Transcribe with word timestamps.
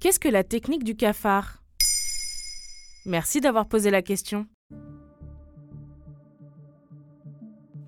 Qu'est-ce 0.00 0.18
que 0.18 0.30
la 0.30 0.44
technique 0.44 0.82
du 0.82 0.96
cafard? 0.96 1.62
Merci 3.04 3.42
d'avoir 3.42 3.66
posé 3.66 3.90
la 3.90 4.00
question. 4.00 4.46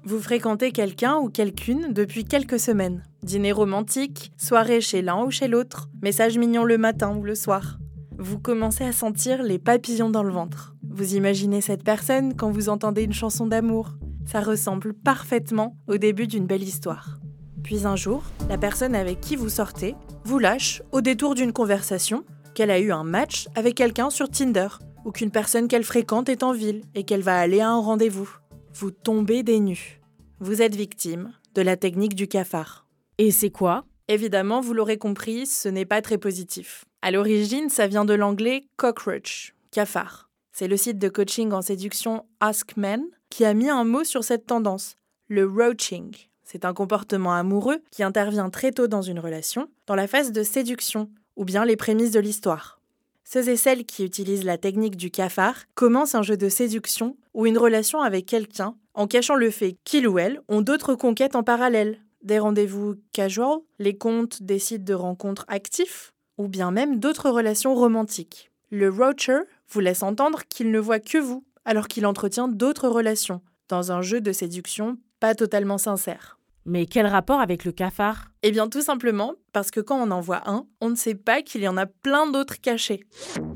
Vous 0.04 0.20
fréquentez 0.20 0.72
quelqu'un 0.72 1.16
ou 1.16 1.30
quelqu'une 1.30 1.94
depuis 1.94 2.26
quelques 2.26 2.60
semaines. 2.60 3.02
Dîner 3.22 3.52
romantique, 3.52 4.30
soirée 4.36 4.82
chez 4.82 5.00
l'un 5.00 5.24
ou 5.24 5.30
chez 5.30 5.48
l'autre, 5.48 5.88
message 6.02 6.36
mignon 6.36 6.64
le 6.64 6.76
matin 6.76 7.16
ou 7.16 7.22
le 7.22 7.34
soir. 7.34 7.78
Vous 8.18 8.38
commencez 8.38 8.84
à 8.84 8.92
sentir 8.92 9.42
les 9.42 9.58
papillons 9.58 10.10
dans 10.10 10.22
le 10.22 10.34
ventre. 10.34 10.74
Vous 10.82 11.14
imaginez 11.14 11.62
cette 11.62 11.82
personne 11.82 12.36
quand 12.36 12.50
vous 12.50 12.68
entendez 12.68 13.04
une 13.04 13.14
chanson 13.14 13.46
d'amour. 13.46 13.94
Ça 14.26 14.42
ressemble 14.42 14.92
parfaitement 14.92 15.78
au 15.88 15.96
début 15.96 16.26
d'une 16.26 16.46
belle 16.46 16.62
histoire. 16.62 17.22
Puis 17.62 17.86
un 17.86 17.96
jour, 17.96 18.22
la 18.48 18.58
personne 18.58 18.94
avec 18.94 19.20
qui 19.20 19.36
vous 19.36 19.48
sortez 19.48 19.94
vous 20.24 20.38
lâche 20.38 20.82
au 20.92 21.00
détour 21.00 21.34
d'une 21.34 21.52
conversation 21.52 22.24
qu'elle 22.54 22.70
a 22.70 22.80
eu 22.80 22.92
un 22.92 23.04
match 23.04 23.48
avec 23.54 23.76
quelqu'un 23.76 24.10
sur 24.10 24.28
Tinder 24.28 24.68
ou 25.04 25.12
qu'une 25.12 25.30
personne 25.30 25.68
qu'elle 25.68 25.84
fréquente 25.84 26.28
est 26.28 26.42
en 26.42 26.52
ville 26.52 26.82
et 26.94 27.04
qu'elle 27.04 27.22
va 27.22 27.38
aller 27.38 27.60
à 27.60 27.70
un 27.70 27.80
rendez-vous. 27.80 28.28
Vous 28.74 28.90
tombez 28.90 29.42
des 29.42 29.60
nues. 29.60 30.00
Vous 30.40 30.62
êtes 30.62 30.74
victime 30.74 31.32
de 31.54 31.62
la 31.62 31.76
technique 31.76 32.14
du 32.14 32.28
cafard. 32.28 32.86
Et 33.18 33.30
c'est 33.30 33.50
quoi? 33.50 33.84
Évidemment, 34.08 34.60
vous 34.60 34.74
l'aurez 34.74 34.98
compris, 34.98 35.46
ce 35.46 35.68
n'est 35.68 35.84
pas 35.84 36.02
très 36.02 36.18
positif. 36.18 36.84
À 37.02 37.10
l'origine, 37.10 37.68
ça 37.68 37.86
vient 37.86 38.04
de 38.04 38.14
l'anglais 38.14 38.64
cockroach, 38.76 39.54
cafard. 39.70 40.30
C'est 40.52 40.68
le 40.68 40.76
site 40.76 40.98
de 40.98 41.08
coaching 41.08 41.52
en 41.52 41.62
séduction 41.62 42.26
Ask 42.40 42.76
Men 42.76 43.04
qui 43.30 43.44
a 43.44 43.54
mis 43.54 43.70
un 43.70 43.84
mot 43.84 44.04
sur 44.04 44.24
cette 44.24 44.46
tendance, 44.46 44.96
le 45.28 45.46
roaching. 45.46 46.14
C'est 46.44 46.64
un 46.64 46.74
comportement 46.74 47.32
amoureux 47.32 47.78
qui 47.90 48.02
intervient 48.02 48.50
très 48.50 48.72
tôt 48.72 48.88
dans 48.88 49.02
une 49.02 49.20
relation, 49.20 49.68
dans 49.86 49.94
la 49.94 50.06
phase 50.06 50.32
de 50.32 50.42
séduction, 50.42 51.08
ou 51.36 51.44
bien 51.44 51.64
les 51.64 51.76
prémices 51.76 52.10
de 52.10 52.20
l'histoire. 52.20 52.80
Ceux 53.24 53.48
et 53.48 53.56
celles 53.56 53.86
qui 53.86 54.04
utilisent 54.04 54.44
la 54.44 54.58
technique 54.58 54.96
du 54.96 55.10
cafard 55.10 55.56
commencent 55.74 56.14
un 56.14 56.22
jeu 56.22 56.36
de 56.36 56.48
séduction 56.48 57.16
ou 57.34 57.46
une 57.46 57.56
relation 57.56 58.02
avec 58.02 58.26
quelqu'un 58.26 58.74
en 58.94 59.06
cachant 59.06 59.36
le 59.36 59.50
fait 59.50 59.76
qu'ils 59.84 60.06
ou 60.06 60.18
elles 60.18 60.40
ont 60.48 60.60
d'autres 60.60 60.94
conquêtes 60.94 61.36
en 61.36 61.42
parallèle. 61.42 61.98
Des 62.22 62.38
rendez-vous 62.38 62.96
casual, 63.12 63.58
les 63.78 63.96
comptes 63.96 64.42
des 64.42 64.58
sites 64.58 64.84
de 64.84 64.94
rencontres 64.94 65.44
actifs, 65.48 66.12
ou 66.38 66.48
bien 66.48 66.70
même 66.70 66.98
d'autres 66.98 67.30
relations 67.30 67.74
romantiques. 67.74 68.50
Le 68.70 68.90
roacher 68.90 69.40
vous 69.68 69.80
laisse 69.80 70.02
entendre 70.02 70.42
qu'il 70.48 70.70
ne 70.70 70.78
voit 70.78 71.00
que 71.00 71.18
vous, 71.18 71.44
alors 71.64 71.88
qu'il 71.88 72.06
entretient 72.06 72.48
d'autres 72.48 72.88
relations, 72.88 73.40
dans 73.68 73.92
un 73.92 74.02
jeu 74.02 74.20
de 74.20 74.32
séduction 74.32 74.98
pas 75.22 75.36
totalement 75.36 75.78
sincère. 75.78 76.40
Mais 76.64 76.84
quel 76.84 77.06
rapport 77.06 77.40
avec 77.40 77.64
le 77.64 77.70
cafard? 77.70 78.32
Eh 78.42 78.50
bien 78.50 78.68
tout 78.68 78.82
simplement 78.82 79.34
parce 79.52 79.70
que 79.70 79.78
quand 79.78 80.02
on 80.02 80.10
en 80.10 80.20
voit 80.20 80.50
un, 80.50 80.66
on 80.80 80.90
ne 80.90 80.96
sait 80.96 81.14
pas 81.14 81.42
qu'il 81.42 81.62
y 81.62 81.68
en 81.68 81.76
a 81.76 81.86
plein 81.86 82.28
d'autres 82.28 82.60
cachés. 82.60 83.04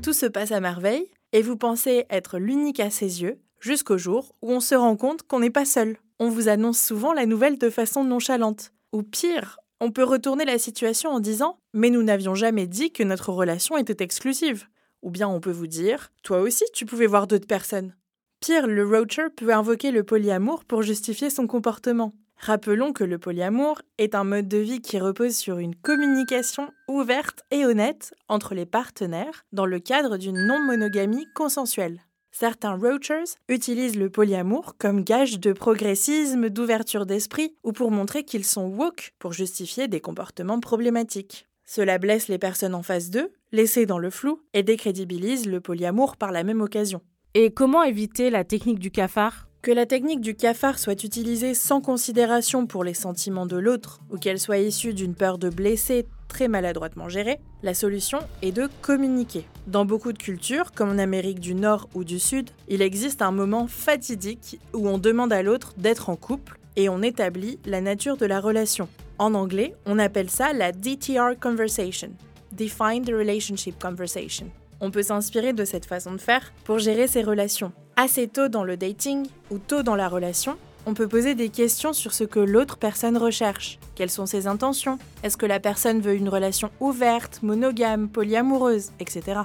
Tout 0.01 0.13
se 0.13 0.27
passe 0.27 0.53
à 0.53 0.61
merveille 0.61 1.11
et 1.33 1.41
vous 1.41 1.57
pensez 1.57 2.05
être 2.09 2.39
l'unique 2.39 2.79
à 2.79 2.89
ses 2.89 3.21
yeux 3.21 3.41
jusqu'au 3.59 3.97
jour 3.97 4.33
où 4.41 4.53
on 4.53 4.61
se 4.61 4.75
rend 4.75 4.95
compte 4.95 5.23
qu'on 5.23 5.41
n'est 5.41 5.49
pas 5.49 5.65
seul. 5.65 5.97
On 6.19 6.29
vous 6.29 6.47
annonce 6.47 6.79
souvent 6.79 7.11
la 7.11 7.25
nouvelle 7.25 7.57
de 7.57 7.69
façon 7.69 8.05
nonchalante. 8.05 8.71
Ou 8.93 9.03
pire, 9.03 9.57
on 9.81 9.91
peut 9.91 10.05
retourner 10.05 10.45
la 10.45 10.59
situation 10.59 11.09
en 11.09 11.19
disant 11.19 11.59
Mais 11.73 11.89
nous 11.89 12.01
n'avions 12.01 12.33
jamais 12.33 12.65
dit 12.65 12.93
que 12.93 13.03
notre 13.03 13.33
relation 13.33 13.75
était 13.77 14.01
exclusive. 14.01 14.67
Ou 15.01 15.11
bien 15.11 15.27
on 15.27 15.41
peut 15.41 15.51
vous 15.51 15.67
dire 15.67 16.13
Toi 16.23 16.39
aussi, 16.39 16.63
tu 16.73 16.85
pouvais 16.85 17.07
voir 17.07 17.27
d'autres 17.27 17.45
personnes. 17.45 17.93
Pire, 18.39 18.67
le 18.67 18.85
roacher 18.85 19.29
peut 19.35 19.53
invoquer 19.53 19.91
le 19.91 20.03
polyamour 20.03 20.63
pour 20.63 20.83
justifier 20.83 21.29
son 21.29 21.47
comportement. 21.47 22.13
Rappelons 22.37 22.93
que 22.93 23.03
le 23.03 23.17
polyamour 23.17 23.81
est 23.97 24.13
un 24.13 24.23
mode 24.23 24.47
de 24.47 24.59
vie 24.59 24.79
qui 24.79 24.99
repose 24.99 25.35
sur 25.35 25.57
une 25.57 25.75
communication 25.75 26.69
ouverte 26.87 27.41
et 27.49 27.65
honnête 27.65 28.13
entre 28.27 28.53
les 28.53 28.67
partenaires 28.67 29.45
dans 29.53 29.65
le 29.65 29.79
cadre 29.79 30.17
d'une 30.17 30.45
non-monogamie 30.45 31.25
consensuelle. 31.33 32.01
Certains 32.31 32.75
roachers 32.75 33.33
utilisent 33.49 33.97
le 33.97 34.11
polyamour 34.11 34.75
comme 34.77 35.03
gage 35.03 35.39
de 35.39 35.51
progressisme, 35.51 36.49
d'ouverture 36.49 37.07
d'esprit 37.07 37.55
ou 37.63 37.71
pour 37.71 37.89
montrer 37.89 38.23
qu'ils 38.23 38.45
sont 38.45 38.67
woke 38.67 39.13
pour 39.17 39.33
justifier 39.33 39.87
des 39.87 39.99
comportements 39.99 40.59
problématiques. 40.59 41.47
Cela 41.65 41.97
blesse 41.97 42.27
les 42.27 42.37
personnes 42.37 42.75
en 42.75 42.83
face 42.83 43.09
d'eux, 43.09 43.33
laissées 43.51 43.87
dans 43.87 43.97
le 43.97 44.11
flou, 44.11 44.41
et 44.53 44.61
décrédibilise 44.61 45.47
le 45.47 45.59
polyamour 45.59 46.15
par 46.15 46.31
la 46.31 46.43
même 46.43 46.61
occasion. 46.61 47.01
Et 47.39 47.51
comment 47.51 47.83
éviter 47.83 48.31
la 48.31 48.43
technique 48.43 48.79
du 48.79 48.89
cafard? 48.89 49.47
Que 49.61 49.69
la 49.69 49.85
technique 49.85 50.21
du 50.21 50.33
cafard 50.33 50.79
soit 50.79 51.03
utilisée 51.03 51.53
sans 51.53 51.81
considération 51.81 52.65
pour 52.65 52.83
les 52.83 52.95
sentiments 52.95 53.45
de 53.45 53.57
l'autre 53.57 53.99
ou 54.09 54.17
qu'elle 54.17 54.39
soit 54.39 54.57
issue 54.57 54.95
d'une 54.95 55.13
peur 55.13 55.37
de 55.37 55.51
blesser 55.51 56.07
très 56.27 56.47
maladroitement 56.47 57.09
gérée, 57.09 57.39
la 57.61 57.75
solution 57.75 58.17
est 58.41 58.51
de 58.51 58.67
communiquer. 58.81 59.45
Dans 59.67 59.85
beaucoup 59.85 60.13
de 60.13 60.17
cultures, 60.17 60.71
comme 60.71 60.89
en 60.89 60.97
Amérique 60.97 61.39
du 61.39 61.53
Nord 61.53 61.89
ou 61.93 62.03
du 62.03 62.17
Sud, 62.17 62.49
il 62.69 62.81
existe 62.81 63.21
un 63.21 63.29
moment 63.29 63.67
fatidique 63.67 64.59
où 64.73 64.87
on 64.87 64.97
demande 64.97 65.31
à 65.31 65.43
l'autre 65.43 65.75
d'être 65.77 66.09
en 66.09 66.15
couple 66.15 66.57
et 66.75 66.89
on 66.89 67.03
établit 67.03 67.59
la 67.67 67.81
nature 67.81 68.17
de 68.17 68.25
la 68.25 68.41
relation. 68.41 68.89
En 69.19 69.35
anglais, 69.35 69.75
on 69.85 69.99
appelle 69.99 70.31
ça 70.31 70.53
la 70.53 70.71
DTR 70.71 71.39
conversation, 71.39 72.09
Define 72.51 73.05
the 73.05 73.11
Relationship 73.11 73.77
Conversation. 73.79 74.47
On 74.79 74.91
peut 74.91 75.03
s'inspirer 75.03 75.53
de 75.53 75.65
cette 75.65 75.85
façon 75.85 76.11
de 76.13 76.21
faire 76.21 76.53
pour 76.63 76.79
gérer 76.79 77.07
ses 77.07 77.23
relations. 77.23 77.71
Assez 77.95 78.27
tôt 78.27 78.47
dans 78.47 78.63
le 78.63 78.77
dating 78.77 79.27
ou 79.49 79.57
tôt 79.57 79.83
dans 79.83 79.95
la 79.95 80.07
relation, 80.07 80.57
on 80.85 80.93
peut 80.93 81.07
poser 81.07 81.35
des 81.35 81.49
questions 81.49 81.93
sur 81.93 82.13
ce 82.13 82.23
que 82.23 82.39
l'autre 82.39 82.77
personne 82.77 83.17
recherche. 83.17 83.79
Quelles 83.95 84.09
sont 84.09 84.25
ses 84.25 84.47
intentions? 84.47 84.99
Est-ce 85.23 85.35
que 85.35 85.45
la 85.45 85.59
personne 85.59 85.99
veut 85.99 86.15
une 86.15 86.29
relation 86.29 86.69
ouverte, 86.79 87.41
monogame, 87.43 88.07
polyamoureuse, 88.07 88.91
etc. 88.99 89.41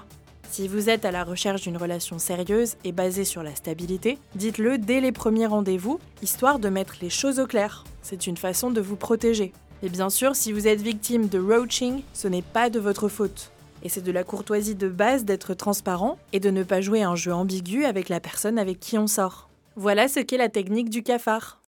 Si 0.50 0.68
vous 0.68 0.90
êtes 0.90 1.06
à 1.06 1.10
la 1.10 1.24
recherche 1.24 1.62
d'une 1.62 1.78
relation 1.78 2.18
sérieuse 2.18 2.76
et 2.84 2.92
basée 2.92 3.24
sur 3.24 3.42
la 3.42 3.54
stabilité, 3.54 4.18
dites-le 4.34 4.76
dès 4.76 5.00
les 5.00 5.12
premiers 5.12 5.46
rendez-vous, 5.46 5.98
histoire 6.20 6.58
de 6.58 6.68
mettre 6.68 6.96
les 7.00 7.08
choses 7.08 7.40
au 7.40 7.46
clair. 7.46 7.84
C'est 8.02 8.26
une 8.26 8.36
façon 8.36 8.70
de 8.70 8.82
vous 8.82 8.96
protéger. 8.96 9.54
Et 9.82 9.88
bien 9.88 10.10
sûr, 10.10 10.36
si 10.36 10.52
vous 10.52 10.68
êtes 10.68 10.82
victime 10.82 11.28
de 11.28 11.38
roaching, 11.38 12.02
ce 12.12 12.28
n'est 12.28 12.42
pas 12.42 12.68
de 12.68 12.78
votre 12.78 13.08
faute. 13.08 13.51
Et 13.82 13.88
c'est 13.88 14.02
de 14.02 14.12
la 14.12 14.24
courtoisie 14.24 14.74
de 14.74 14.88
base 14.88 15.24
d'être 15.24 15.54
transparent 15.54 16.18
et 16.32 16.40
de 16.40 16.50
ne 16.50 16.62
pas 16.62 16.80
jouer 16.80 17.02
un 17.02 17.16
jeu 17.16 17.32
ambigu 17.32 17.84
avec 17.84 18.08
la 18.08 18.20
personne 18.20 18.58
avec 18.58 18.78
qui 18.80 18.98
on 18.98 19.06
sort. 19.06 19.48
Voilà 19.76 20.08
ce 20.08 20.20
qu'est 20.20 20.36
la 20.36 20.48
technique 20.48 20.90
du 20.90 21.02
cafard. 21.02 21.60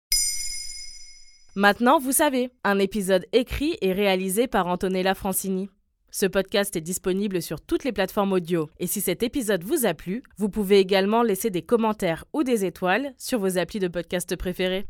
Maintenant, 1.56 2.00
vous 2.00 2.12
savez, 2.12 2.50
un 2.64 2.80
épisode 2.80 3.26
écrit 3.32 3.78
et 3.82 3.94
réalisé 3.94 4.48
par 4.48 4.68
Antonella 4.68 5.14
Francini. 5.14 5.70
Ce 6.10 6.26
podcast 6.26 6.76
est 6.76 6.82
disponible 6.82 7.42
sur 7.42 7.60
toutes 7.60 7.84
les 7.84 7.92
plateformes 7.92 8.34
audio. 8.34 8.70
Et 8.80 8.86
si 8.86 9.02
cet 9.02 9.24
épisode 9.24 9.64
vous 9.64 9.88
a 9.88 9.96
plu, 9.96 10.22
vous 10.38 10.50
pouvez 10.50 10.80
également 10.80 11.24
laisser 11.24 11.50
des 11.50 11.64
commentaires 11.64 12.26
ou 12.34 12.44
des 12.44 12.66
étoiles 12.66 13.14
sur 13.18 13.40
vos 13.40 13.58
applis 13.58 13.80
de 13.80 13.88
podcast 13.88 14.36
préférés. 14.36 14.86